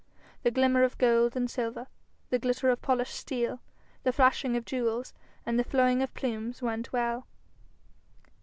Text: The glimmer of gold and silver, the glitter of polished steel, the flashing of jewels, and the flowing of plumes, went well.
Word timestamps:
The 0.41 0.49
glimmer 0.49 0.81
of 0.81 0.97
gold 0.97 1.35
and 1.35 1.47
silver, 1.47 1.85
the 2.31 2.39
glitter 2.39 2.71
of 2.71 2.81
polished 2.81 3.13
steel, 3.13 3.61
the 4.01 4.11
flashing 4.11 4.57
of 4.57 4.65
jewels, 4.65 5.13
and 5.45 5.59
the 5.59 5.63
flowing 5.63 6.01
of 6.01 6.11
plumes, 6.15 6.59
went 6.59 6.91
well. 6.91 7.27